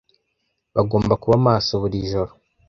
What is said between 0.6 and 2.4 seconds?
Bagomba kuba maso buri ijoro.